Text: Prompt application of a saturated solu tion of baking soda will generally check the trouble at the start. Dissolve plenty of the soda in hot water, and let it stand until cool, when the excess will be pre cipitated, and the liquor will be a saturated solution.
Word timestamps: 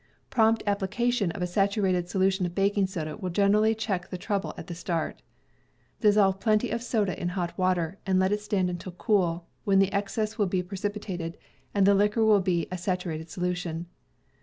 Prompt 0.31 0.63
application 0.65 1.29
of 1.33 1.43
a 1.43 1.45
saturated 1.45 2.07
solu 2.07 2.33
tion 2.33 2.47
of 2.47 2.55
baking 2.55 2.87
soda 2.87 3.17
will 3.17 3.29
generally 3.29 3.75
check 3.75 4.09
the 4.09 4.17
trouble 4.17 4.51
at 4.57 4.65
the 4.65 4.73
start. 4.73 5.21
Dissolve 5.99 6.39
plenty 6.39 6.71
of 6.71 6.79
the 6.79 6.85
soda 6.85 7.21
in 7.21 7.29
hot 7.29 7.55
water, 7.55 7.99
and 8.03 8.17
let 8.17 8.31
it 8.31 8.41
stand 8.41 8.67
until 8.67 8.93
cool, 8.93 9.45
when 9.63 9.77
the 9.77 9.93
excess 9.93 10.39
will 10.39 10.47
be 10.47 10.63
pre 10.63 10.79
cipitated, 10.79 11.35
and 11.75 11.85
the 11.85 11.93
liquor 11.93 12.25
will 12.25 12.41
be 12.41 12.67
a 12.71 12.79
saturated 12.79 13.29
solution. 13.29 13.85